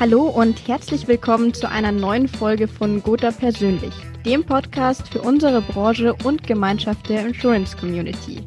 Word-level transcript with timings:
Hallo 0.00 0.28
und 0.28 0.68
herzlich 0.68 1.08
willkommen 1.08 1.52
zu 1.52 1.68
einer 1.68 1.90
neuen 1.90 2.28
Folge 2.28 2.68
von 2.68 3.02
Gotha 3.02 3.32
Persönlich, 3.32 3.92
dem 4.24 4.44
Podcast 4.44 5.08
für 5.08 5.20
unsere 5.20 5.60
Branche 5.60 6.14
und 6.22 6.46
Gemeinschaft 6.46 7.08
der 7.08 7.26
Insurance 7.26 7.76
Community. 7.76 8.40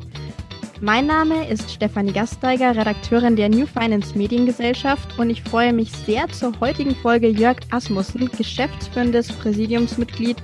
Mein 0.79 1.08
Name 1.08 1.50
ist 1.50 1.70
Stefanie 1.70 2.14
Gasteiger, 2.14 2.74
Redakteurin 2.74 3.36
der 3.36 3.50
New 3.50 3.66
Finance 3.66 4.18
Mediengesellschaft 4.18 5.20
und 5.20 5.29
ich 5.29 5.44
freue 5.44 5.74
mich 5.74 5.92
sehr 5.92 6.29
zur 6.29 6.58
heutigen 6.62 6.96
Folge 6.96 7.28
Jörg 7.28 7.58
Asmussen, 7.70 8.31
geschäftsführendes 8.31 9.29
Präsidiumsmitglied 9.33 10.38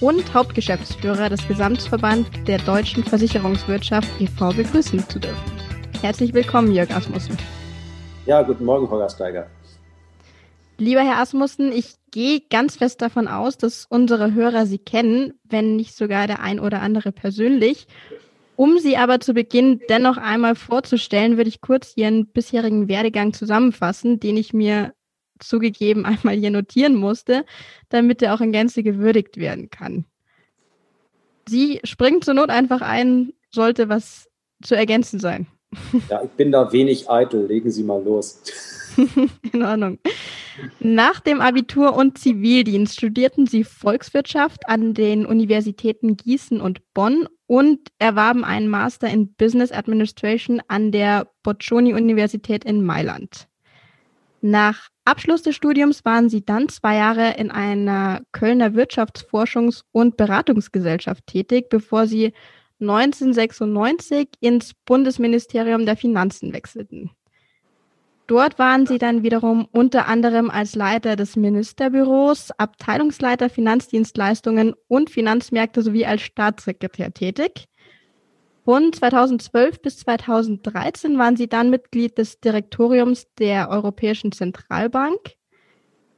und 0.00 0.32
Hauptgeschäftsführer 0.32 1.28
des 1.28 1.46
Gesamtverband 1.46 2.48
der 2.48 2.56
deutschen 2.60 3.04
Versicherungswirtschaft 3.04 4.08
e.V. 4.18 4.54
begrüßen 4.54 5.06
zu 5.10 5.18
dürfen. 5.18 5.52
Herzlich 6.00 6.32
willkommen, 6.32 6.72
Jörg 6.72 6.90
Asmussen. 6.90 7.36
Ja, 8.24 8.40
guten 8.40 8.64
Morgen, 8.64 8.88
Frau 8.88 8.98
Gasteiger. 8.98 9.46
Lieber 10.80 11.02
Herr 11.02 11.18
Asmussen, 11.18 11.72
ich 11.72 11.96
gehe 12.12 12.40
ganz 12.40 12.76
fest 12.76 13.02
davon 13.02 13.26
aus, 13.26 13.58
dass 13.58 13.84
unsere 13.90 14.32
Hörer 14.32 14.64
Sie 14.64 14.78
kennen, 14.78 15.34
wenn 15.42 15.74
nicht 15.74 15.96
sogar 15.96 16.28
der 16.28 16.40
ein 16.40 16.60
oder 16.60 16.82
andere 16.82 17.10
persönlich. 17.10 17.88
Um 18.54 18.78
Sie 18.78 18.96
aber 18.96 19.18
zu 19.18 19.34
Beginn 19.34 19.80
dennoch 19.88 20.18
einmal 20.18 20.54
vorzustellen, 20.54 21.36
würde 21.36 21.48
ich 21.48 21.60
kurz 21.60 21.94
Ihren 21.96 22.28
bisherigen 22.28 22.86
Werdegang 22.86 23.32
zusammenfassen, 23.32 24.20
den 24.20 24.36
ich 24.36 24.52
mir 24.52 24.94
zugegeben 25.40 26.04
einmal 26.04 26.36
hier 26.36 26.52
notieren 26.52 26.94
musste, 26.94 27.44
damit 27.88 28.22
er 28.22 28.34
auch 28.34 28.40
in 28.40 28.52
Gänze 28.52 28.84
gewürdigt 28.84 29.36
werden 29.36 29.70
kann. 29.70 30.04
Sie 31.48 31.80
springen 31.82 32.22
zur 32.22 32.34
Not 32.34 32.50
einfach 32.50 32.82
ein, 32.82 33.32
sollte 33.50 33.88
was 33.88 34.28
zu 34.62 34.76
ergänzen 34.76 35.18
sein. 35.18 35.48
Ja, 36.08 36.22
ich 36.22 36.30
bin 36.30 36.52
da 36.52 36.72
wenig 36.72 37.10
eitel. 37.10 37.46
Legen 37.46 37.70
Sie 37.70 37.82
mal 37.82 38.02
los. 38.02 38.42
In 39.52 39.62
Ordnung. 39.62 39.98
Nach 40.80 41.20
dem 41.20 41.40
Abitur 41.40 41.94
und 41.94 42.18
Zivildienst 42.18 42.96
studierten 42.96 43.46
Sie 43.46 43.64
Volkswirtschaft 43.64 44.68
an 44.68 44.94
den 44.94 45.26
Universitäten 45.26 46.16
Gießen 46.16 46.60
und 46.60 46.80
Bonn 46.94 47.28
und 47.46 47.88
erwarben 47.98 48.44
einen 48.44 48.68
Master 48.68 49.08
in 49.08 49.34
Business 49.34 49.72
Administration 49.72 50.60
an 50.68 50.92
der 50.92 51.30
Bocconi-Universität 51.42 52.64
in 52.64 52.84
Mailand. 52.84 53.48
Nach 54.40 54.88
Abschluss 55.04 55.42
des 55.42 55.56
Studiums 55.56 56.04
waren 56.04 56.28
Sie 56.28 56.44
dann 56.44 56.68
zwei 56.68 56.96
Jahre 56.96 57.34
in 57.38 57.50
einer 57.50 58.22
Kölner 58.32 58.68
Wirtschaftsforschungs- 58.68 59.82
und 59.90 60.16
Beratungsgesellschaft 60.16 61.26
tätig, 61.26 61.68
bevor 61.70 62.06
Sie 62.06 62.32
1996 62.80 64.28
ins 64.40 64.74
Bundesministerium 64.84 65.86
der 65.86 65.96
Finanzen 65.96 66.52
wechselten. 66.52 67.10
Dort 68.28 68.58
waren 68.58 68.84
sie 68.84 68.98
dann 68.98 69.22
wiederum 69.22 69.66
unter 69.72 70.06
anderem 70.06 70.50
als 70.50 70.74
Leiter 70.74 71.16
des 71.16 71.34
Ministerbüros, 71.34 72.50
Abteilungsleiter 72.58 73.48
Finanzdienstleistungen 73.48 74.74
und 74.86 75.08
Finanzmärkte 75.08 75.80
sowie 75.80 76.04
als 76.04 76.20
Staatssekretär 76.20 77.14
tätig. 77.14 77.64
Von 78.66 78.92
2012 78.92 79.80
bis 79.80 80.00
2013 80.00 81.16
waren 81.16 81.38
sie 81.38 81.48
dann 81.48 81.70
Mitglied 81.70 82.18
des 82.18 82.38
Direktoriums 82.38 83.26
der 83.38 83.70
Europäischen 83.70 84.30
Zentralbank. 84.30 85.18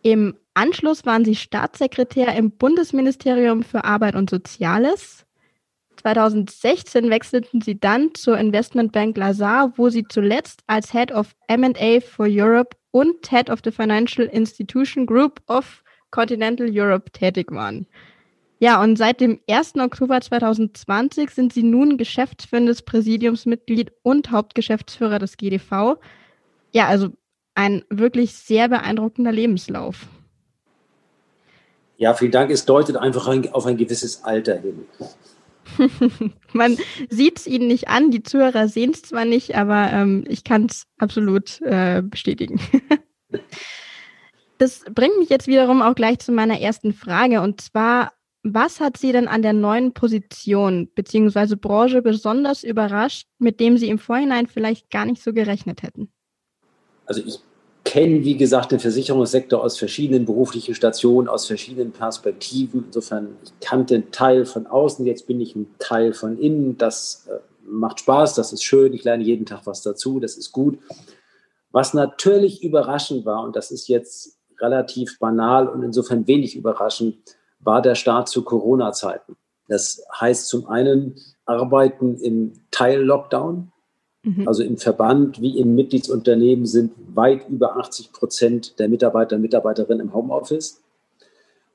Im 0.03 0.35
Anschluss 0.53 1.07
waren 1.07 1.25
sie 1.25 1.37
Staatssekretär 1.37 2.35
im 2.35 2.51
Bundesministerium 2.51 3.63
für 3.63 3.85
Arbeit 3.85 4.17
und 4.17 4.31
Soziales. 4.31 5.27
2016 6.01 7.11
wechselten 7.11 7.61
sie 7.61 7.79
dann 7.79 8.15
zur 8.15 8.39
Investmentbank 8.39 9.17
Lazar, 9.17 9.73
wo 9.77 9.91
sie 9.91 10.05
zuletzt 10.09 10.63
als 10.67 10.93
Head 10.93 11.13
of 11.13 11.35
M&A 11.49 12.01
for 12.01 12.27
Europe 12.29 12.77
und 12.91 13.31
Head 13.31 13.51
of 13.51 13.61
the 13.63 13.71
Financial 13.71 14.27
Institution 14.27 15.05
Group 15.05 15.43
of 15.47 15.83
Continental 16.11 16.69
Europe 16.71 17.11
tätig 17.13 17.53
waren. 17.53 17.87
Ja, 18.61 18.83
und 18.83 18.97
seit 18.97 19.21
dem 19.21 19.41
1. 19.49 19.77
Oktober 19.77 20.21
2020 20.21 21.31
sind 21.31 21.53
sie 21.53 21.63
nun 21.63 21.99
geschäftsführendes 21.99 22.83
Präsidiumsmitglied 22.83 23.93
und 24.03 24.31
Hauptgeschäftsführer 24.31 25.19
des 25.19 25.37
GDV. 25.37 25.99
Ja, 26.73 26.87
also 26.87 27.09
ein 27.55 27.85
wirklich 27.91 28.35
sehr 28.35 28.69
beeindruckender 28.69 29.33
Lebenslauf. 29.33 30.07
Ja, 31.99 32.15
vielen 32.15 32.33
Dank. 32.33 32.51
Es 32.51 32.65
deutet 32.65 32.97
einfach 32.97 33.29
auf 33.53 33.67
ein 33.67 33.77
gewisses 33.77 34.25
Alter 34.25 34.59
hin. 34.59 34.87
Man 36.53 36.77
sieht 37.09 37.39
es 37.39 37.47
ihnen 37.47 37.67
nicht 37.67 37.89
an, 37.89 38.11
die 38.11 38.23
Zuhörer 38.23 38.69
sehen 38.69 38.91
es 38.91 39.03
zwar 39.03 39.25
nicht, 39.25 39.57
aber 39.57 39.91
ähm, 39.93 40.25
ich 40.29 40.45
kann 40.45 40.67
es 40.67 40.87
absolut 40.99 41.61
äh, 41.63 42.03
bestätigen. 42.03 42.61
das 44.59 44.85
bringt 44.93 45.19
mich 45.19 45.29
jetzt 45.29 45.47
wiederum 45.47 45.83
auch 45.83 45.95
gleich 45.95 46.19
zu 46.19 46.33
meiner 46.33 46.61
ersten 46.61 46.93
Frage 46.93 47.41
und 47.41 47.61
zwar, 47.61 48.13
was 48.43 48.81
hat 48.81 48.97
Sie 48.97 49.13
denn 49.13 49.29
an 49.29 49.43
der 49.43 49.53
neuen 49.53 49.93
Position 49.93 50.89
bzw. 50.95 51.57
Branche 51.57 52.01
besonders 52.01 52.65
überrascht, 52.65 53.29
mit 53.39 53.61
dem 53.61 53.77
Sie 53.77 53.89
im 53.89 53.99
Vorhinein 53.99 54.47
vielleicht 54.47 54.91
gar 54.91 55.05
nicht 55.05 55.23
so 55.23 55.33
gerechnet 55.33 55.83
hätten? 55.83 56.11
Also 57.05 57.23
ich 57.25 57.41
kenne, 57.91 58.23
wie 58.23 58.37
gesagt, 58.37 58.71
den 58.71 58.79
Versicherungssektor 58.79 59.61
aus 59.61 59.77
verschiedenen 59.77 60.25
beruflichen 60.25 60.77
Stationen, 60.77 61.27
aus 61.27 61.49
verschiedenen 61.49 61.91
Perspektiven. 61.91 62.85
Insofern, 62.87 63.31
ich 63.43 63.51
kannte 63.67 63.97
einen 63.97 64.13
Teil 64.13 64.47
von 64.47 64.69
außen, 64.69 65.05
jetzt 65.07 65.27
bin 65.27 65.41
ich 65.41 65.57
ein 65.57 65.75
Teil 65.81 66.13
von 66.13 66.39
innen. 66.39 66.79
Das 66.79 67.27
äh, 67.29 67.41
macht 67.69 67.99
Spaß, 67.99 68.35
das 68.37 68.53
ist 68.53 68.63
schön, 68.63 68.93
ich 68.93 69.03
lerne 69.03 69.25
jeden 69.25 69.45
Tag 69.45 69.63
was 69.65 69.83
dazu, 69.83 70.21
das 70.21 70.37
ist 70.37 70.53
gut. 70.53 70.79
Was 71.73 71.93
natürlich 71.93 72.63
überraschend 72.63 73.27
war, 73.27 73.43
und 73.43 73.57
das 73.57 73.73
ist 73.73 73.89
jetzt 73.89 74.39
relativ 74.61 75.19
banal 75.19 75.67
und 75.67 75.83
insofern 75.83 76.29
wenig 76.29 76.55
überraschend, 76.55 77.17
war 77.59 77.83
der 77.83 77.97
Start 77.97 78.29
zu 78.29 78.45
Corona-Zeiten. 78.45 79.35
Das 79.67 80.05
heißt 80.21 80.47
zum 80.47 80.69
einen 80.69 81.17
Arbeiten 81.45 82.19
im 82.19 82.53
Teil-Lockdown, 82.71 83.73
Mhm. 84.23 84.47
Also 84.47 84.63
im 84.63 84.77
Verband 84.77 85.41
wie 85.41 85.59
im 85.59 85.75
Mitgliedsunternehmen 85.75 86.67
sind 86.67 86.93
weit 87.15 87.49
über 87.49 87.77
80 87.77 88.13
Prozent 88.13 88.79
der 88.79 88.89
Mitarbeiter 88.89 89.37
und 89.37 89.43
Mitarbeiterinnen 89.43 90.09
im 90.09 90.15
Homeoffice. 90.15 90.81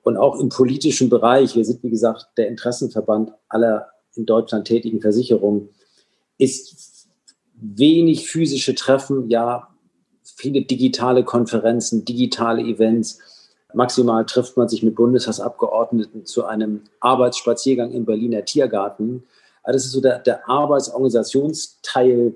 Und 0.03 0.17
auch 0.17 0.39
im 0.39 0.49
politischen 0.49 1.09
Bereich, 1.09 1.55
wir 1.55 1.65
sind 1.65 1.81
wie 1.81 1.89
gesagt 1.89 2.27
der 2.37 2.47
Interessenverband 2.47 3.31
aller 3.49 3.87
in 4.15 4.25
Deutschland 4.25 4.67
tätigen 4.67 5.01
Versicherungen, 5.01 5.69
ist 6.37 7.07
wenig 7.55 8.29
physische 8.29 8.75
Treffen, 8.75 9.29
ja, 9.29 9.69
viele 10.23 10.61
digitale 10.61 11.23
Konferenzen, 11.23 12.05
digitale 12.05 12.61
Events. 12.61 13.19
Maximal 13.73 14.25
trifft 14.25 14.57
man 14.57 14.69
sich 14.69 14.83
mit 14.83 14.95
Bundestagsabgeordneten 14.95 16.25
zu 16.25 16.45
einem 16.45 16.81
Arbeitsspaziergang 16.99 17.91
im 17.91 18.05
Berliner 18.05 18.45
Tiergarten. 18.45 19.23
Also 19.65 19.77
das 19.77 19.85
ist 19.85 19.91
so 19.91 20.01
der, 20.01 20.19
der 20.19 20.47
Arbeitsorganisationsteil, 20.47 22.33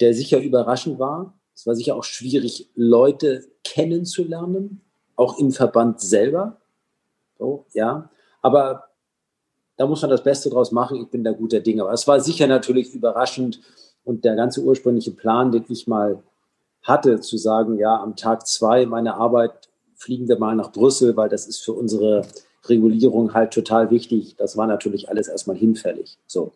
der 0.00 0.14
sicher 0.14 0.40
überraschend 0.40 0.98
war. 0.98 1.34
Es 1.54 1.66
war 1.66 1.74
sicher 1.74 1.96
auch 1.96 2.04
schwierig, 2.04 2.70
Leute 2.76 3.44
kennenzulernen, 3.64 4.80
auch 5.16 5.38
im 5.38 5.50
Verband 5.50 6.00
selber. 6.00 6.60
So, 7.38 7.66
ja. 7.72 8.08
Aber 8.42 8.84
da 9.76 9.86
muss 9.86 10.02
man 10.02 10.10
das 10.10 10.22
Beste 10.22 10.50
draus 10.50 10.70
machen. 10.70 11.02
Ich 11.02 11.08
bin 11.08 11.24
da 11.24 11.32
guter 11.32 11.60
Dinge. 11.60 11.82
Aber 11.82 11.92
es 11.92 12.06
war 12.06 12.20
sicher 12.20 12.46
natürlich 12.46 12.94
überraschend. 12.94 13.60
Und 14.04 14.24
der 14.24 14.36
ganze 14.36 14.62
ursprüngliche 14.62 15.10
Plan, 15.10 15.50
den 15.50 15.64
ich 15.68 15.88
mal 15.88 16.22
hatte, 16.82 17.20
zu 17.20 17.36
sagen, 17.36 17.76
ja, 17.78 18.00
am 18.00 18.14
Tag 18.14 18.46
zwei 18.46 18.86
meiner 18.86 19.16
Arbeit 19.16 19.68
fliegen 19.96 20.28
wir 20.28 20.38
mal 20.38 20.54
nach 20.54 20.70
Brüssel, 20.70 21.16
weil 21.16 21.28
das 21.28 21.48
ist 21.48 21.64
für 21.64 21.72
unsere 21.72 22.24
Regulierung 22.68 23.34
halt 23.34 23.52
total 23.52 23.90
wichtig. 23.90 24.36
Das 24.36 24.56
war 24.56 24.66
natürlich 24.66 25.08
alles 25.08 25.28
erstmal 25.28 25.56
hinfällig. 25.56 26.16
So. 26.26 26.52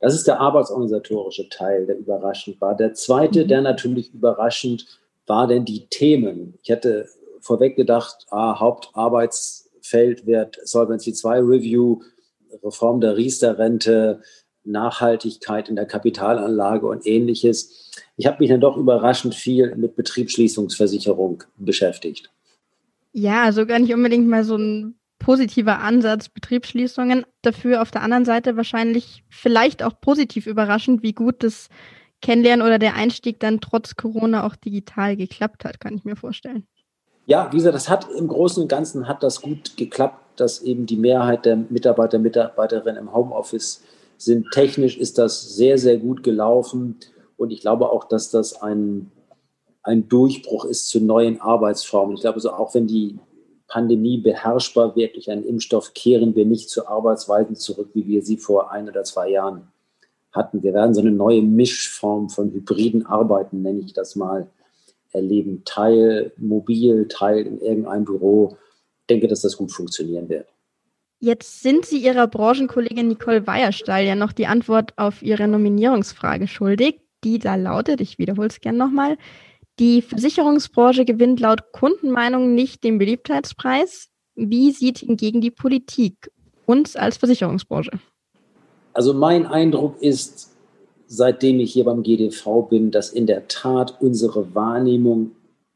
Das 0.00 0.14
ist 0.14 0.26
der 0.26 0.40
arbeitsorganisatorische 0.40 1.48
Teil, 1.50 1.86
der 1.86 1.98
überraschend 1.98 2.60
war. 2.60 2.74
Der 2.74 2.94
zweite, 2.94 3.44
mhm. 3.44 3.48
der 3.48 3.60
natürlich 3.60 4.12
überraschend 4.14 4.86
war, 5.26 5.46
denn 5.46 5.64
die 5.64 5.86
Themen. 5.86 6.54
Ich 6.62 6.70
hätte 6.70 7.06
vorweg 7.40 7.76
gedacht, 7.76 8.26
ah, 8.30 8.58
Hauptarbeitsfeld 8.58 10.26
wird 10.26 10.58
Solvency 10.64 11.12
2 11.12 11.40
Review, 11.40 12.00
Reform 12.62 13.00
der 13.00 13.16
Riester-Rente, 13.16 14.22
Nachhaltigkeit 14.64 15.68
in 15.68 15.76
der 15.76 15.86
Kapitalanlage 15.86 16.86
und 16.86 17.06
ähnliches. 17.06 17.90
Ich 18.16 18.26
habe 18.26 18.38
mich 18.40 18.50
dann 18.50 18.60
doch 18.60 18.76
überraschend 18.76 19.34
viel 19.34 19.74
mit 19.76 19.96
Betriebsschließungsversicherung 19.96 21.44
beschäftigt. 21.56 22.30
Ja, 23.12 23.44
also 23.44 23.66
gar 23.66 23.78
nicht 23.78 23.94
unbedingt 23.94 24.28
mal 24.28 24.44
so 24.44 24.56
ein 24.56 24.94
positiver 25.20 25.78
Ansatz, 25.78 26.28
Betriebsschließungen. 26.28 27.24
Dafür 27.42 27.82
auf 27.82 27.92
der 27.92 28.02
anderen 28.02 28.24
Seite 28.24 28.56
wahrscheinlich 28.56 29.22
vielleicht 29.28 29.84
auch 29.84 30.00
positiv 30.00 30.48
überraschend, 30.48 31.04
wie 31.04 31.12
gut 31.12 31.44
das 31.44 31.68
Kennenlernen 32.20 32.66
oder 32.66 32.80
der 32.80 32.96
Einstieg 32.96 33.38
dann 33.38 33.60
trotz 33.60 33.94
Corona 33.94 34.44
auch 34.44 34.56
digital 34.56 35.16
geklappt 35.16 35.64
hat, 35.64 35.78
kann 35.78 35.94
ich 35.94 36.04
mir 36.04 36.16
vorstellen. 36.16 36.66
Ja, 37.26 37.48
wie 37.52 37.58
gesagt, 37.58 37.76
das 37.76 37.88
hat 37.88 38.08
im 38.18 38.26
Großen 38.26 38.62
und 38.64 38.68
Ganzen 38.68 39.06
hat 39.06 39.22
das 39.22 39.40
gut 39.40 39.76
geklappt, 39.76 40.40
dass 40.40 40.62
eben 40.62 40.86
die 40.86 40.96
Mehrheit 40.96 41.46
der 41.46 41.56
Mitarbeiter, 41.56 42.18
Mitarbeiterinnen 42.18 42.96
im 42.96 43.14
Homeoffice 43.14 43.82
sind. 44.16 44.50
Technisch 44.50 44.98
ist 44.98 45.18
das 45.18 45.54
sehr, 45.54 45.78
sehr 45.78 45.98
gut 45.98 46.24
gelaufen 46.24 46.96
und 47.36 47.52
ich 47.52 47.60
glaube 47.60 47.90
auch, 47.90 48.04
dass 48.04 48.30
das 48.30 48.60
ein 48.60 49.12
ein 49.82 50.08
Durchbruch 50.08 50.66
ist 50.66 50.88
zu 50.88 51.00
neuen 51.00 51.40
Arbeitsformen. 51.40 52.14
Ich 52.14 52.20
glaube, 52.20 52.36
also 52.36 52.52
auch 52.52 52.74
wenn 52.74 52.86
die 52.86 53.18
Pandemie 53.70 54.18
beherrschbar 54.18 54.96
wird 54.96 55.14
durch 55.14 55.30
einen 55.30 55.44
Impfstoff, 55.44 55.94
kehren 55.94 56.34
wir 56.34 56.44
nicht 56.44 56.68
zu 56.68 56.86
Arbeitsweisen 56.86 57.56
zurück, 57.56 57.90
wie 57.94 58.06
wir 58.06 58.22
sie 58.22 58.36
vor 58.36 58.70
ein 58.70 58.88
oder 58.88 59.04
zwei 59.04 59.30
Jahren 59.30 59.68
hatten. 60.32 60.62
Wir 60.62 60.74
werden 60.74 60.92
so 60.92 61.00
eine 61.00 61.12
neue 61.12 61.40
Mischform 61.40 62.28
von 62.28 62.52
hybriden 62.52 63.06
Arbeiten, 63.06 63.62
nenne 63.62 63.80
ich 63.80 63.92
das 63.92 64.16
mal, 64.16 64.48
erleben. 65.12 65.62
Teil 65.64 66.32
mobil, 66.36 67.08
Teil 67.08 67.46
in 67.46 67.60
irgendeinem 67.60 68.04
Büro. 68.04 68.56
Ich 69.00 69.06
denke, 69.06 69.28
dass 69.28 69.42
das 69.42 69.56
gut 69.56 69.72
funktionieren 69.72 70.28
wird. 70.28 70.46
Jetzt 71.20 71.62
sind 71.62 71.84
Sie 71.84 71.98
Ihrer 71.98 72.26
Branchenkollegin 72.26 73.08
Nicole 73.08 73.46
Weierstall 73.46 74.04
ja 74.04 74.14
noch 74.14 74.32
die 74.32 74.46
Antwort 74.46 74.94
auf 74.96 75.22
Ihre 75.22 75.48
Nominierungsfrage 75.48 76.48
schuldig, 76.48 77.00
die 77.24 77.38
da 77.38 77.56
lautet, 77.56 78.00
ich 78.00 78.18
wiederhole 78.18 78.48
es 78.48 78.60
gerne 78.60 78.78
nochmal, 78.78 79.18
die 79.80 80.02
Versicherungsbranche 80.02 81.04
gewinnt 81.04 81.40
laut 81.40 81.72
Kundenmeinung 81.72 82.54
nicht 82.54 82.84
den 82.84 82.98
Beliebtheitspreis. 82.98 84.08
Wie 84.36 84.70
sieht 84.70 84.98
hingegen 84.98 85.40
die 85.40 85.50
Politik 85.50 86.30
uns 86.66 86.94
als 86.96 87.16
Versicherungsbranche? 87.16 87.98
Also 88.92 89.14
mein 89.14 89.46
Eindruck 89.46 90.00
ist, 90.02 90.50
seitdem 91.06 91.60
ich 91.60 91.72
hier 91.72 91.84
beim 91.84 92.02
GDV 92.02 92.62
bin, 92.68 92.90
dass 92.90 93.10
in 93.10 93.26
der 93.26 93.48
Tat 93.48 94.00
unsere 94.00 94.54
Wahrnehmung 94.54 95.32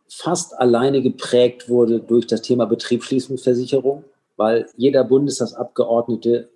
fast 0.06 0.56
alleine 0.58 1.00
geprägt 1.00 1.68
wurde 1.68 1.98
durch 1.98 2.26
das 2.26 2.42
Thema 2.42 2.66
Betriebsschließungsversicherung, 2.66 4.04
weil 4.36 4.66
jeder 4.76 5.02
Bundestagsabgeordnete 5.04 6.50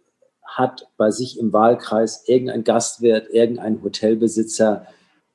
hat 0.44 0.86
bei 0.96 1.10
sich 1.10 1.38
im 1.38 1.52
Wahlkreis 1.52 2.24
irgendein 2.26 2.64
Gastwirt, 2.64 3.28
irgendein 3.30 3.82
Hotelbesitzer, 3.82 4.86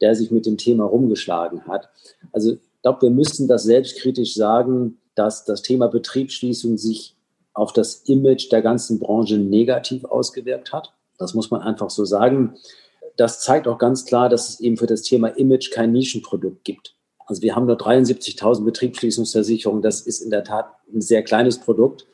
der 0.02 0.16
sich 0.16 0.32
mit 0.32 0.46
dem 0.46 0.58
Thema 0.58 0.86
rumgeschlagen 0.86 1.68
hat. 1.68 1.90
Also 2.32 2.54
ich 2.54 2.82
glaube, 2.82 3.04
wir 3.04 3.10
müssen 3.10 3.48
das 3.48 3.64
selbstkritisch 3.64 4.36
sagen, 4.36 4.98
dass 5.16 5.46
das 5.46 5.62
Thema 5.62 5.88
Betriebsschließung 5.88 6.78
sich 6.78 7.16
auf 7.54 7.72
das 7.72 8.04
Image 8.06 8.52
der 8.52 8.62
ganzen 8.62 9.00
Branche 9.00 9.38
negativ 9.38 10.06
ausgewirkt 10.06 10.74
hat. 10.74 10.94
Das 11.18 11.34
muss 11.34 11.52
man 11.52 11.62
einfach 11.62 11.90
so 11.90 12.04
sagen. 12.04 12.56
Das 13.16 13.42
zeigt 13.42 13.68
auch 13.68 13.78
ganz 13.78 14.06
klar, 14.06 14.28
dass 14.28 14.50
es 14.50 14.60
eben 14.60 14.78
für 14.78 14.88
das 14.88 15.04
Thema 15.04 15.28
Image 15.28 15.72
kein 15.72 15.92
Nischenprodukt 15.92 16.64
gibt. 16.64 16.96
Also 17.26 17.42
wir 17.42 17.56
haben 17.56 17.68
nur 17.68 17.78
73.000 17.78 18.66
Betriebsschließungsversicherungen. 18.66 19.82
Das 19.82 20.02
ist 20.02 20.22
in 20.22 20.32
der 20.32 20.44
Tat 20.44 20.66
ein 20.94 21.02
sehr 21.02 21.24
kleines 21.24 21.60
Produkt. 21.60 22.06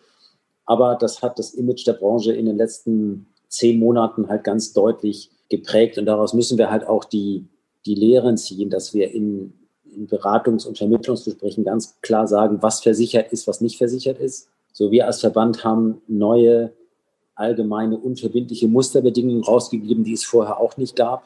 Aber 0.65 0.95
das 0.95 1.21
hat 1.21 1.39
das 1.39 1.53
Image 1.53 1.87
der 1.87 1.93
Branche 1.93 2.33
in 2.33 2.45
den 2.45 2.57
letzten 2.57 3.27
zehn 3.47 3.79
Monaten 3.79 4.27
halt 4.27 4.43
ganz 4.43 4.73
deutlich 4.73 5.31
geprägt. 5.49 5.97
Und 5.97 6.05
daraus 6.05 6.33
müssen 6.33 6.57
wir 6.57 6.69
halt 6.69 6.85
auch 6.85 7.05
die, 7.05 7.47
die 7.85 7.95
Lehren 7.95 8.37
ziehen, 8.37 8.69
dass 8.69 8.93
wir 8.93 9.11
in, 9.11 9.53
in 9.95 10.07
Beratungs- 10.07 10.67
und 10.67 10.77
Vermittlungsgesprächen 10.77 11.63
ganz 11.63 11.99
klar 12.01 12.27
sagen, 12.27 12.61
was 12.61 12.81
versichert 12.81 13.31
ist, 13.31 13.47
was 13.47 13.61
nicht 13.61 13.77
versichert 13.77 14.19
ist. 14.19 14.49
So 14.73 14.91
wir 14.91 15.07
als 15.07 15.21
Verband 15.21 15.63
haben 15.63 16.01
neue 16.07 16.73
allgemeine 17.35 17.97
unverbindliche 17.97 18.67
Musterbedingungen 18.67 19.43
rausgegeben, 19.43 20.03
die 20.03 20.13
es 20.13 20.25
vorher 20.25 20.59
auch 20.59 20.75
nicht 20.75 20.95
gab, 20.95 21.23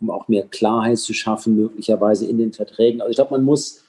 um 0.00 0.10
auch 0.10 0.26
mehr 0.26 0.46
Klarheit 0.46 0.98
zu 0.98 1.12
schaffen, 1.12 1.56
möglicherweise 1.56 2.26
in 2.26 2.38
den 2.38 2.52
Verträgen. 2.52 3.02
Also 3.02 3.10
ich 3.10 3.16
glaube, 3.16 3.32
man 3.32 3.44
muss 3.44 3.84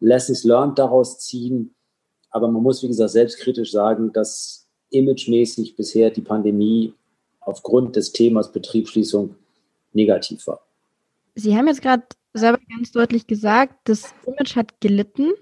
Lessons 0.00 0.42
learned 0.42 0.78
daraus 0.78 1.20
ziehen, 1.20 1.72
aber 2.30 2.48
man 2.48 2.62
muss, 2.62 2.82
wie 2.82 2.88
gesagt, 2.88 3.12
selbstkritisch 3.12 3.70
sagen, 3.70 4.12
dass 4.12 4.66
imagemäßig 4.90 5.76
bisher 5.76 6.10
die 6.10 6.20
Pandemie 6.20 6.92
aufgrund 7.40 7.94
des 7.94 8.12
Themas 8.12 8.50
Betriebsschließung 8.50 9.36
negativ 9.92 10.46
war. 10.48 10.63
Sie 11.34 11.56
haben 11.56 11.66
jetzt 11.66 11.82
gerade 11.82 12.04
selber 12.32 12.58
ganz 12.68 12.92
deutlich 12.92 13.26
gesagt, 13.26 13.74
das 13.84 14.14
Image 14.26 14.56
hat 14.56 14.80
gelitten. 14.80 15.32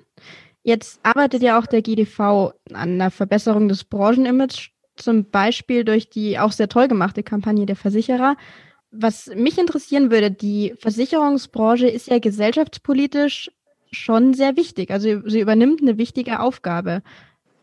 Jetzt 0.62 1.00
arbeitet 1.02 1.42
ja 1.42 1.58
auch 1.58 1.66
der 1.66 1.82
GDV 1.82 2.52
an 2.72 2.98
der 2.98 3.10
Verbesserung 3.10 3.68
des 3.68 3.84
Branchenimages 3.84 4.68
zum 4.96 5.30
Beispiel 5.30 5.84
durch 5.84 6.10
die 6.10 6.38
auch 6.38 6.52
sehr 6.52 6.68
toll 6.68 6.88
gemachte 6.88 7.22
Kampagne 7.22 7.66
der 7.66 7.76
Versicherer. 7.76 8.36
Was 8.90 9.26
mich 9.34 9.58
interessieren 9.58 10.10
würde, 10.10 10.30
die 10.30 10.74
Versicherungsbranche 10.78 11.88
ist 11.88 12.08
ja 12.08 12.18
gesellschaftspolitisch 12.18 13.50
schon 13.90 14.34
sehr 14.34 14.56
wichtig. 14.56 14.90
Also 14.90 15.26
sie 15.26 15.40
übernimmt 15.40 15.80
eine 15.80 15.98
wichtige 15.98 16.40
Aufgabe. 16.40 17.02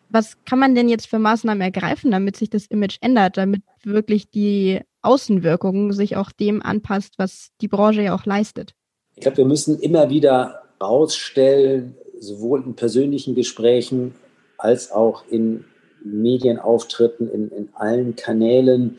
Was 0.09 0.43
kann 0.43 0.59
man 0.59 0.73
denn 0.73 0.89
jetzt 0.89 1.07
für 1.07 1.19
Maßnahmen 1.19 1.61
ergreifen, 1.61 2.11
damit 2.11 2.35
sich 2.35 2.49
das 2.49 2.65
Image 2.65 2.97
ändert, 3.01 3.37
damit 3.37 3.61
wirklich 3.83 4.31
die 4.31 4.81
Außenwirkung 5.01 5.93
sich 5.93 6.15
auch 6.15 6.31
dem 6.31 6.61
anpasst, 6.61 7.15
was 7.17 7.49
die 7.61 7.67
Branche 7.67 8.01
ja 8.01 8.15
auch 8.15 8.25
leistet? 8.25 8.73
Ich 9.15 9.21
glaube, 9.21 9.37
wir 9.37 9.45
müssen 9.45 9.79
immer 9.79 10.09
wieder 10.09 10.61
rausstellen, 10.81 11.95
sowohl 12.19 12.63
in 12.63 12.75
persönlichen 12.75 13.35
Gesprächen 13.35 14.15
als 14.57 14.91
auch 14.91 15.23
in 15.29 15.65
Medienauftritten, 16.03 17.29
in, 17.29 17.49
in 17.49 17.69
allen 17.73 18.15
Kanälen, 18.15 18.97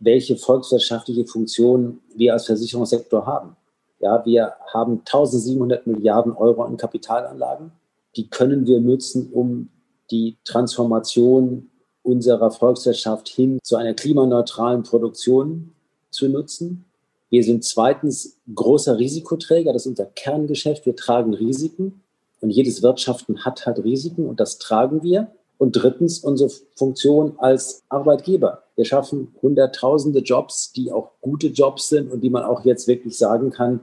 welche 0.00 0.36
volkswirtschaftliche 0.36 1.26
Funktion 1.26 2.00
wir 2.14 2.32
als 2.32 2.46
Versicherungssektor 2.46 3.26
haben. 3.26 3.56
Ja, 4.00 4.24
wir 4.24 4.54
haben 4.72 5.00
1700 5.00 5.86
Milliarden 5.86 6.32
Euro 6.32 6.62
an 6.62 6.76
Kapitalanlagen. 6.76 7.72
Die 8.16 8.28
können 8.28 8.66
wir 8.66 8.80
nutzen, 8.80 9.30
um 9.32 9.68
die 10.10 10.36
Transformation 10.44 11.70
unserer 12.02 12.50
Volkswirtschaft 12.50 13.28
hin 13.28 13.58
zu 13.62 13.76
einer 13.76 13.94
klimaneutralen 13.94 14.82
Produktion 14.82 15.72
zu 16.10 16.28
nutzen. 16.28 16.84
Wir 17.30 17.44
sind 17.44 17.64
zweitens 17.64 18.36
großer 18.54 18.98
Risikoträger, 18.98 19.72
das 19.72 19.82
ist 19.82 19.90
unser 19.90 20.06
Kerngeschäft. 20.06 20.84
Wir 20.84 20.96
tragen 20.96 21.32
Risiken 21.32 22.02
und 22.40 22.50
jedes 22.50 22.82
Wirtschaften 22.82 23.44
hat 23.44 23.64
halt 23.64 23.82
Risiken 23.82 24.26
und 24.26 24.40
das 24.40 24.58
tragen 24.58 25.02
wir. 25.02 25.28
Und 25.58 25.72
drittens 25.72 26.18
unsere 26.18 26.50
Funktion 26.74 27.34
als 27.38 27.84
Arbeitgeber. 27.88 28.64
Wir 28.74 28.84
schaffen 28.84 29.32
hunderttausende 29.40 30.18
Jobs, 30.18 30.72
die 30.72 30.90
auch 30.90 31.12
gute 31.20 31.46
Jobs 31.46 31.88
sind 31.88 32.10
und 32.10 32.20
die 32.22 32.30
man 32.30 32.42
auch 32.42 32.64
jetzt 32.64 32.88
wirklich 32.88 33.16
sagen 33.16 33.50
kann, 33.50 33.80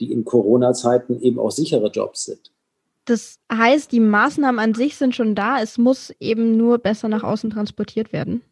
die 0.00 0.10
in 0.10 0.24
Corona-Zeiten 0.24 1.20
eben 1.20 1.38
auch 1.38 1.52
sichere 1.52 1.88
Jobs 1.88 2.24
sind. 2.24 2.50
Das 3.04 3.36
heißt, 3.52 3.92
die 3.92 4.00
Maßnahmen 4.00 4.58
an 4.58 4.74
sich 4.74 4.96
sind 4.96 5.14
schon 5.14 5.34
da, 5.34 5.60
es 5.60 5.78
muss 5.78 6.12
eben 6.20 6.56
nur 6.56 6.78
besser 6.78 7.08
nach 7.08 7.22
außen 7.22 7.50
transportiert 7.50 8.12
werden. 8.12 8.42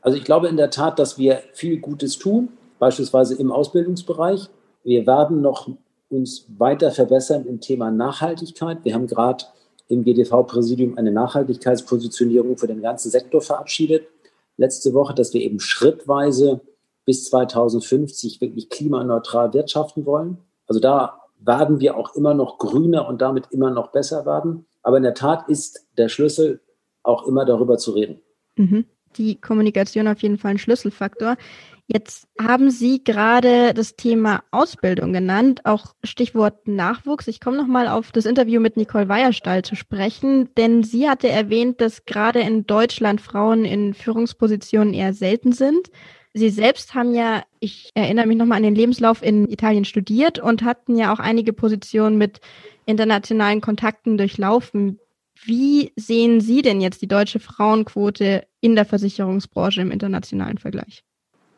Also 0.00 0.18
ich 0.18 0.24
glaube 0.24 0.48
in 0.48 0.56
der 0.56 0.70
Tat, 0.70 0.98
dass 0.98 1.16
wir 1.18 1.42
viel 1.52 1.78
Gutes 1.78 2.18
tun, 2.18 2.48
beispielsweise 2.78 3.36
im 3.36 3.52
Ausbildungsbereich. 3.52 4.48
Wir 4.84 5.06
werden 5.06 5.40
noch 5.40 5.68
uns 6.10 6.46
weiter 6.58 6.90
verbessern 6.90 7.46
im 7.46 7.60
Thema 7.60 7.90
Nachhaltigkeit. 7.90 8.78
Wir 8.84 8.94
haben 8.94 9.06
gerade 9.06 9.44
im 9.88 10.04
GDV-Präsidium 10.04 10.98
eine 10.98 11.12
Nachhaltigkeitspositionierung 11.12 12.56
für 12.58 12.66
den 12.66 12.82
ganzen 12.82 13.10
Sektor 13.10 13.40
verabschiedet. 13.40 14.06
Letzte 14.56 14.92
Woche, 14.94 15.14
dass 15.14 15.32
wir 15.32 15.40
eben 15.40 15.60
schrittweise 15.60 16.60
bis 17.04 17.24
2050 17.26 18.40
wirklich 18.40 18.68
klimaneutral 18.68 19.54
wirtschaften 19.54 20.04
wollen. 20.04 20.38
Also 20.66 20.80
da 20.80 21.21
werden 21.44 21.80
wir 21.80 21.96
auch 21.96 22.14
immer 22.14 22.34
noch 22.34 22.58
grüner 22.58 23.08
und 23.08 23.20
damit 23.20 23.48
immer 23.50 23.70
noch 23.70 23.92
besser 23.92 24.26
werden. 24.26 24.66
Aber 24.82 24.96
in 24.96 25.02
der 25.02 25.14
Tat 25.14 25.48
ist 25.48 25.86
der 25.96 26.08
Schlüssel 26.08 26.60
auch 27.02 27.26
immer 27.26 27.44
darüber 27.44 27.78
zu 27.78 27.92
reden. 27.92 28.20
Mhm. 28.56 28.84
Die 29.16 29.40
Kommunikation 29.40 30.08
auf 30.08 30.22
jeden 30.22 30.38
Fall 30.38 30.52
ein 30.52 30.58
Schlüsselfaktor. 30.58 31.36
Jetzt 31.86 32.26
haben 32.40 32.70
Sie 32.70 33.04
gerade 33.04 33.74
das 33.74 33.96
Thema 33.96 34.42
Ausbildung 34.50 35.12
genannt, 35.12 35.60
auch 35.64 35.94
Stichwort 36.02 36.66
Nachwuchs. 36.66 37.28
Ich 37.28 37.40
komme 37.40 37.58
nochmal 37.58 37.88
auf 37.88 38.12
das 38.12 38.24
Interview 38.24 38.60
mit 38.60 38.76
Nicole 38.76 39.08
Weierstall 39.08 39.62
zu 39.62 39.74
sprechen, 39.74 40.48
denn 40.56 40.84
sie 40.84 41.10
hatte 41.10 41.28
erwähnt, 41.28 41.80
dass 41.80 42.06
gerade 42.06 42.40
in 42.40 42.66
Deutschland 42.66 43.20
Frauen 43.20 43.66
in 43.66 43.92
Führungspositionen 43.92 44.94
eher 44.94 45.12
selten 45.12 45.52
sind. 45.52 45.90
Sie 46.34 46.48
selbst 46.48 46.94
haben 46.94 47.14
ja, 47.14 47.42
ich 47.60 47.90
erinnere 47.94 48.26
mich 48.26 48.38
nochmal 48.38 48.56
an 48.56 48.62
den 48.62 48.74
Lebenslauf 48.74 49.22
in 49.22 49.48
Italien 49.50 49.84
studiert 49.84 50.38
und 50.38 50.62
hatten 50.62 50.96
ja 50.96 51.12
auch 51.12 51.18
einige 51.18 51.52
Positionen 51.52 52.16
mit 52.16 52.40
internationalen 52.86 53.60
Kontakten 53.60 54.16
durchlaufen. 54.16 54.98
Wie 55.44 55.92
sehen 55.96 56.40
Sie 56.40 56.62
denn 56.62 56.80
jetzt 56.80 57.02
die 57.02 57.08
deutsche 57.08 57.38
Frauenquote 57.38 58.44
in 58.60 58.76
der 58.76 58.86
Versicherungsbranche 58.86 59.82
im 59.82 59.90
internationalen 59.90 60.56
Vergleich? 60.56 61.04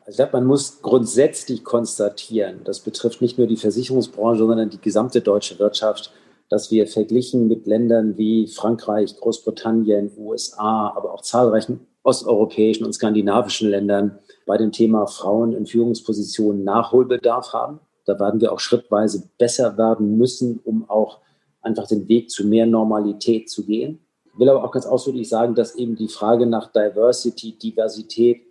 Also 0.01 0.11
ich 0.11 0.17
glaube, 0.17 0.33
man 0.33 0.47
muss 0.47 0.83
grundsätzlich 0.83 1.65
konstatieren, 1.65 2.61
das 2.65 2.81
betrifft 2.81 3.23
nicht 3.23 3.39
nur 3.39 3.47
die 3.47 3.57
Versicherungsbranche, 3.57 4.39
sondern 4.39 4.71
die 4.71 4.81
gesamte 4.81 5.21
deutsche 5.21 5.59
Wirtschaft, 5.59 6.13
dass 6.51 6.71
wir 6.71 6.87
verglichen 6.87 7.49
mit 7.49 7.67
Ländern 7.67 8.19
wie 8.19 8.49
Frankreich, 8.49 9.17
Großbritannien, 9.17 10.11
USA, 10.19 10.93
aber 10.95 11.15
auch 11.15 11.23
zahlreichen 11.23 11.87
osteuropäischen 12.03 12.85
und 12.85 12.93
skandinavischen 12.93 13.71
Ländern 13.71 14.19
bei 14.47 14.57
dem 14.57 14.73
Thema 14.73 15.07
Frauen 15.07 15.53
in 15.53 15.67
Führungspositionen 15.67 16.65
Nachholbedarf 16.65 17.53
haben. 17.53 17.81
Da 18.05 18.19
werden 18.19 18.41
wir 18.41 18.53
auch 18.53 18.61
schrittweise 18.61 19.29
besser 19.39 19.79
werden 19.79 20.19
müssen, 20.19 20.61
um 20.65 20.89
auch 20.89 21.21
einfach 21.63 21.87
den 21.87 22.09
Weg 22.09 22.31
zu 22.31 22.47
mehr 22.47 22.67
Normalität 22.67 23.49
zu 23.49 23.65
gehen. 23.65 24.01
Ich 24.27 24.39
will 24.39 24.49
aber 24.49 24.65
auch 24.65 24.73
ganz 24.73 24.87
ausdrücklich 24.87 25.29
sagen, 25.29 25.55
dass 25.55 25.77
eben 25.77 25.97
die 25.97 26.09
Frage 26.09 26.47
nach 26.47 26.71
Diversity, 26.73 27.53
Diversität 27.53 28.43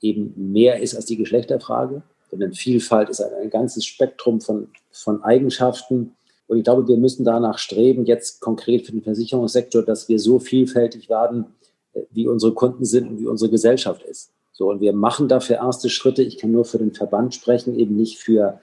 eben 0.00 0.34
mehr 0.36 0.80
ist 0.80 0.94
als 0.94 1.06
die 1.06 1.16
Geschlechterfrage, 1.16 2.02
sondern 2.30 2.52
Vielfalt 2.52 3.08
ist 3.08 3.20
ein, 3.20 3.32
ein 3.42 3.50
ganzes 3.50 3.84
Spektrum 3.84 4.40
von, 4.40 4.68
von 4.90 5.22
Eigenschaften. 5.22 6.16
Und 6.46 6.58
ich 6.58 6.64
glaube, 6.64 6.86
wir 6.88 6.96
müssen 6.96 7.24
danach 7.24 7.58
streben, 7.58 8.04
jetzt 8.04 8.40
konkret 8.40 8.86
für 8.86 8.92
den 8.92 9.02
Versicherungssektor, 9.02 9.82
dass 9.82 10.08
wir 10.08 10.18
so 10.18 10.38
vielfältig 10.38 11.08
werden, 11.08 11.46
äh, 11.92 12.02
wie 12.10 12.26
unsere 12.26 12.52
Kunden 12.52 12.84
sind 12.84 13.08
und 13.08 13.18
wie 13.20 13.26
unsere 13.26 13.50
Gesellschaft 13.50 14.02
ist. 14.02 14.32
So, 14.58 14.68
und 14.68 14.80
wir 14.80 14.92
machen 14.92 15.28
dafür 15.28 15.58
erste 15.58 15.88
Schritte. 15.88 16.24
Ich 16.24 16.36
kann 16.36 16.50
nur 16.50 16.64
für 16.64 16.78
den 16.78 16.92
Verband 16.92 17.32
sprechen, 17.32 17.78
eben 17.78 17.94
nicht 17.94 18.18
für 18.18 18.60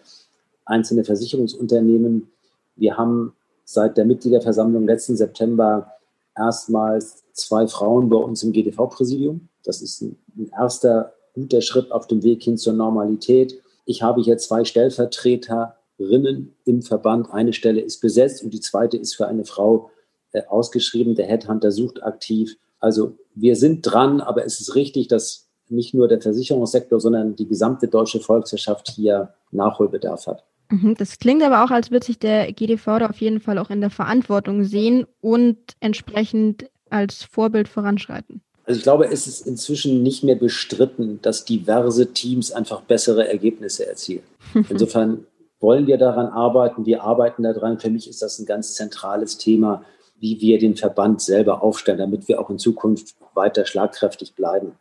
einzelne 0.66 1.06
Versicherungsunternehmen. 1.06 2.28
Wir 2.76 2.98
haben 2.98 3.34
seit 3.64 3.96
der 3.96 4.04
Mitgliederversammlung 4.04 4.86
letzten 4.86 5.16
September 5.16 5.94
erstmals 6.38 7.24
zwei 7.32 7.66
Frauen 7.68 8.10
bei 8.10 8.18
uns 8.18 8.44
im 8.44 8.52
GDV-Präsidium. 8.52 9.48
Das 9.64 9.82
ist 9.82 10.02
ein, 10.02 10.18
ein 10.38 10.52
erster 10.60 11.14
guter 11.34 11.62
Schritt 11.62 11.90
auf 11.94 12.08
dem 12.08 12.24
Weg 12.24 12.44
hin 12.44 12.58
zur 12.58 12.74
Normalität. 12.74 13.62
Ich 13.86 14.02
habe 14.02 14.22
hier 14.22 14.38
zwei 14.38 14.66
Stellvertreterinnen 14.66 16.56
im 16.66 16.82
Verband. 16.82 17.32
Eine 17.32 17.54
Stelle 17.54 17.80
ist 17.80 18.02
besetzt 18.02 18.44
und 18.44 18.54
die 18.54 18.60
zweite 18.60 18.98
ist 18.98 19.16
für 19.16 19.28
eine 19.28 19.46
Frau 19.46 19.92
äh, 20.34 20.44
ausgeschrieben. 20.46 21.16
Der 21.16 21.28
Headhunter 21.28 21.72
sucht 21.72 22.04
aktiv. 22.04 22.58
Also 22.82 23.18
wir 23.34 23.56
sind 23.56 23.82
dran, 23.84 24.20
aber 24.20 24.44
es 24.46 24.60
ist 24.60 24.76
richtig, 24.76 25.08
dass 25.08 25.45
nicht 25.70 25.94
nur 25.94 26.08
der 26.08 26.22
Versicherungssektor, 26.22 27.00
sondern 27.00 27.36
die 27.36 27.48
gesamte 27.48 27.88
deutsche 27.88 28.20
Volkswirtschaft 28.20 28.92
hier 28.92 29.34
Nachholbedarf 29.52 30.28
hat. 30.28 30.44
Mhm, 30.70 30.96
das 30.98 31.20
klingt 31.20 31.44
aber 31.44 31.64
auch, 31.64 31.72
als 31.72 31.92
würde 31.92 32.06
sich 32.06 32.20
der 32.20 32.52
GDV 32.52 33.00
da 33.00 33.08
auf 33.08 33.22
jeden 33.22 33.40
Fall 33.40 33.58
auch 33.58 33.70
in 33.70 33.82
der 33.82 33.90
Verantwortung 33.90 34.64
sehen 34.64 35.06
und 35.22 35.58
entsprechend 35.80 36.70
als 36.90 37.24
Vorbild 37.24 37.68
voranschreiten. 37.68 38.42
Also 38.66 38.80
ich 38.80 38.84
glaube, 38.84 39.06
es 39.12 39.28
ist 39.28 39.46
inzwischen 39.46 40.02
nicht 40.02 40.24
mehr 40.24 40.36
bestritten, 40.36 41.20
dass 41.22 41.46
diverse 41.46 42.14
Teams 42.14 42.52
einfach 42.52 42.82
bessere 42.82 43.28
Ergebnisse 43.28 43.88
erzielen. 43.88 44.24
Insofern 44.70 45.26
wollen 45.60 45.88
wir 45.88 45.98
daran 45.98 46.28
arbeiten, 46.28 46.86
wir 46.86 47.04
arbeiten 47.04 47.44
daran. 47.44 47.80
Für 47.80 47.90
mich 47.90 48.10
ist 48.10 48.22
das 48.22 48.40
ein 48.40 48.46
ganz 48.46 48.74
zentrales 48.74 49.38
Thema, 49.38 49.84
wie 50.20 50.42
wir 50.42 50.58
den 50.58 50.76
Verband 50.76 51.22
selber 51.22 51.62
aufstellen, 51.62 52.00
damit 52.00 52.28
wir 52.28 52.40
auch 52.40 52.50
in 52.50 52.58
Zukunft 52.58 53.16
weiter 53.36 53.66
schlagkräftig 53.66 54.34
bleiben. 54.34 54.74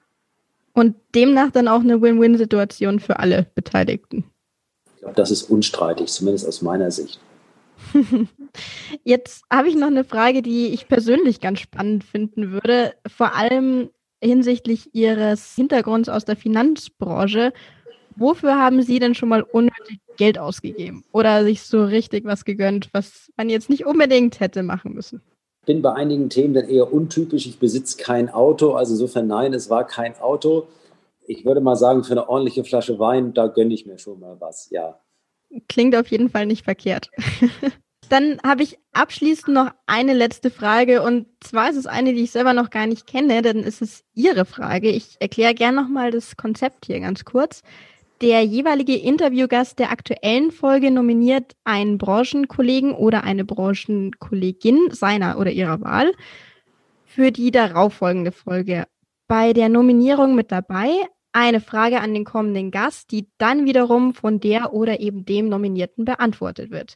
Und 0.74 0.96
demnach 1.14 1.50
dann 1.52 1.68
auch 1.68 1.80
eine 1.80 2.02
Win-Win-Situation 2.02 3.00
für 3.00 3.20
alle 3.20 3.46
Beteiligten. 3.54 4.24
Ich 4.96 5.00
glaube, 5.00 5.14
das 5.14 5.30
ist 5.30 5.44
unstreitig, 5.44 6.08
zumindest 6.08 6.46
aus 6.46 6.62
meiner 6.62 6.90
Sicht. 6.90 7.20
Jetzt 9.04 9.44
habe 9.52 9.68
ich 9.68 9.76
noch 9.76 9.86
eine 9.86 10.04
Frage, 10.04 10.42
die 10.42 10.68
ich 10.68 10.88
persönlich 10.88 11.40
ganz 11.40 11.60
spannend 11.60 12.04
finden 12.04 12.52
würde, 12.52 12.94
vor 13.06 13.34
allem 13.34 13.90
hinsichtlich 14.22 14.94
Ihres 14.94 15.54
Hintergrunds 15.54 16.08
aus 16.08 16.24
der 16.24 16.36
Finanzbranche. 16.36 17.52
Wofür 18.16 18.56
haben 18.56 18.82
Sie 18.82 18.98
denn 18.98 19.14
schon 19.14 19.28
mal 19.28 19.42
unnötig 19.42 19.98
Geld 20.16 20.38
ausgegeben 20.38 21.04
oder 21.12 21.44
sich 21.44 21.62
so 21.62 21.84
richtig 21.84 22.24
was 22.24 22.44
gegönnt, 22.44 22.88
was 22.92 23.30
man 23.36 23.48
jetzt 23.48 23.70
nicht 23.70 23.86
unbedingt 23.86 24.40
hätte 24.40 24.62
machen 24.62 24.94
müssen? 24.94 25.20
Bin 25.66 25.82
bei 25.82 25.92
einigen 25.92 26.28
Themen 26.28 26.54
dann 26.54 26.68
eher 26.68 26.92
untypisch. 26.92 27.46
Ich 27.46 27.58
besitze 27.58 27.96
kein 27.96 28.28
Auto, 28.28 28.72
also 28.74 28.92
insofern 28.94 29.26
nein, 29.26 29.54
es 29.54 29.70
war 29.70 29.86
kein 29.86 30.18
Auto. 30.18 30.66
Ich 31.26 31.44
würde 31.44 31.60
mal 31.60 31.76
sagen, 31.76 32.04
für 32.04 32.12
eine 32.12 32.28
ordentliche 32.28 32.64
Flasche 32.64 32.98
Wein, 32.98 33.32
da 33.32 33.46
gönne 33.46 33.72
ich 33.72 33.86
mir 33.86 33.98
schon 33.98 34.20
mal 34.20 34.36
was, 34.40 34.70
ja. 34.70 34.98
Klingt 35.68 35.96
auf 35.96 36.08
jeden 36.08 36.28
Fall 36.28 36.46
nicht 36.46 36.64
verkehrt. 36.64 37.10
Dann 38.10 38.38
habe 38.44 38.62
ich 38.62 38.78
abschließend 38.92 39.54
noch 39.54 39.70
eine 39.86 40.12
letzte 40.12 40.50
Frage 40.50 41.02
und 41.02 41.26
zwar 41.40 41.70
ist 41.70 41.76
es 41.76 41.86
eine, 41.86 42.12
die 42.12 42.24
ich 42.24 42.32
selber 42.32 42.52
noch 42.52 42.70
gar 42.70 42.86
nicht 42.86 43.06
kenne, 43.06 43.40
denn 43.40 43.64
es 43.64 43.80
ist 43.80 44.04
Ihre 44.14 44.44
Frage. 44.44 44.90
Ich 44.90 45.16
erkläre 45.20 45.54
gerne 45.54 45.80
nochmal 45.80 46.10
das 46.10 46.36
Konzept 46.36 46.86
hier 46.86 47.00
ganz 47.00 47.24
kurz. 47.24 47.62
Der 48.24 48.42
jeweilige 48.42 48.96
Interviewgast 48.96 49.78
der 49.78 49.90
aktuellen 49.90 50.50
Folge 50.50 50.90
nominiert 50.90 51.52
einen 51.62 51.98
Branchenkollegen 51.98 52.94
oder 52.94 53.22
eine 53.22 53.44
Branchenkollegin 53.44 54.88
seiner 54.92 55.38
oder 55.38 55.50
ihrer 55.50 55.82
Wahl 55.82 56.10
für 57.04 57.32
die 57.32 57.50
darauffolgende 57.50 58.32
Folge. 58.32 58.86
Bei 59.28 59.52
der 59.52 59.68
Nominierung 59.68 60.34
mit 60.34 60.50
dabei 60.50 60.88
eine 61.32 61.60
Frage 61.60 62.00
an 62.00 62.14
den 62.14 62.24
kommenden 62.24 62.70
Gast, 62.70 63.10
die 63.10 63.28
dann 63.36 63.66
wiederum 63.66 64.14
von 64.14 64.40
der 64.40 64.72
oder 64.72 65.00
eben 65.00 65.26
dem 65.26 65.50
Nominierten 65.50 66.06
beantwortet 66.06 66.70
wird. 66.70 66.94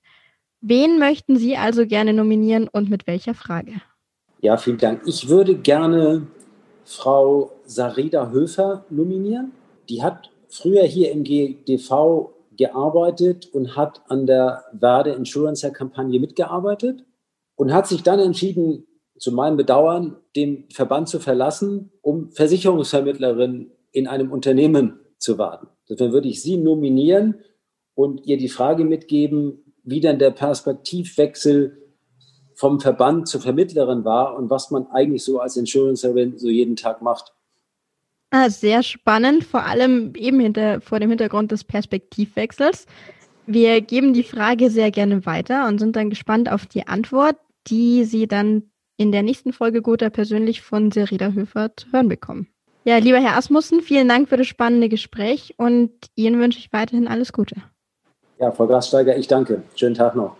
Wen 0.63 0.99
möchten 0.99 1.37
Sie 1.37 1.59
also 1.59 1.87
gerne 1.87 2.15
nominieren 2.15 2.69
und 2.69 2.89
mit 2.89 3.07
welcher 3.07 3.35
Frage? 3.35 3.73
Ja, 4.41 4.57
vielen 4.57 4.79
Dank. 4.79 5.03
Ich 5.05 5.29
würde 5.29 5.57
gerne 5.57 6.27
Frau 6.87 7.53
Sarida 7.67 8.31
Höfer 8.31 8.87
nominieren. 8.89 9.53
Die 9.91 10.03
hat 10.03 10.31
früher 10.49 10.85
hier 10.85 11.11
im 11.13 11.25
GDV 11.25 12.35
gearbeitet 12.57 13.49
und 13.53 13.77
hat 13.77 14.03
an 14.09 14.27
der 14.27 14.65
Verde 14.79 15.13
Insurancer 15.13 15.71
Kampagne 15.71 16.19
mitgearbeitet 16.19 17.05
und 17.57 17.73
hat 17.73 17.87
sich 17.87 18.03
dann 18.03 18.19
entschieden, 18.19 18.85
zu 19.19 19.33
meinem 19.33 19.57
Bedauern, 19.57 20.17
den 20.37 20.69
Verband 20.73 21.09
zu 21.09 21.19
verlassen, 21.19 21.91
um 22.03 22.31
Versicherungsvermittlerin 22.31 23.73
in 23.91 24.07
einem 24.07 24.31
Unternehmen 24.31 25.01
zu 25.19 25.39
warten. 25.39 25.69
Deswegen 25.89 26.13
würde 26.13 26.29
ich 26.29 26.43
sie 26.43 26.57
nominieren 26.57 27.41
und 27.95 28.27
ihr 28.27 28.37
die 28.37 28.49
Frage 28.49 28.85
mitgeben, 28.85 29.75
wie 29.83 30.01
denn 30.01 30.19
der 30.19 30.31
Perspektivwechsel 30.31 31.79
vom 32.55 32.81
Verband 32.81 33.29
zur 33.29 33.41
Vermittlerin 33.41 34.05
war 34.05 34.37
und 34.37 34.51
was 34.51 34.71
man 34.71 34.87
eigentlich 34.89 35.25
so 35.25 35.41
als 35.41 35.57
Insurancerin 35.57 36.39
so 36.39 36.49
jeden 36.49 36.77
Tag 36.77 37.03
macht. 37.03 37.33
Ah, 38.31 38.51
sehr 38.51 38.83
spannend, 38.83 39.45
vor 39.45 39.65
allem 39.65 40.13
eben 40.15 40.39
hinter, 40.41 40.81
vor 40.81 41.01
dem 41.01 41.09
Hintergrund 41.09 41.51
des 41.51 41.65
Perspektivwechsels. 41.65 42.87
Wir 43.47 43.81
geben 43.81 44.13
die 44.13 44.23
Frage 44.23 44.69
sehr 44.69 44.91
gerne 44.91 45.25
weiter 45.25 45.67
und 45.67 45.79
sind 45.79 45.97
dann 45.97 46.11
gespannt 46.11 46.53
auf 46.53 46.67
die 46.67 46.87
Antwort, 46.87 47.37
die 47.67 48.05
Sie 48.05 48.29
dann 48.29 48.71
in 48.99 49.13
der 49.13 49.23
nächsten 49.23 49.53
Folge 49.55 49.81
Gotha 49.81 50.11
persönlich 50.11 50.61
von 50.61 50.91
Serida 50.91 51.31
Höfer 51.33 51.75
zu 51.75 51.91
hören 51.93 52.09
bekommen. 52.09 52.49
Ja, 52.85 52.99
lieber 52.99 53.19
Herr 53.19 53.37
Asmussen, 53.37 53.81
vielen 53.81 54.09
Dank 54.09 54.29
für 54.29 54.37
das 54.37 54.47
spannende 54.47 54.89
Gespräch 54.89 55.55
und 55.57 55.91
Ihnen 56.15 56.41
wünsche 56.41 56.59
ich 56.59 56.73
weiterhin 56.73 57.09
alles 57.09 57.33
Gute. 57.33 57.57
Ja, 58.39 58.51
Frau 58.51 58.67
Grassteiger, 58.67 59.17
ich 59.17 59.29
danke. 59.29 59.63
Schönen 59.75 59.95
Tag 59.95 60.15
noch. 60.15 60.38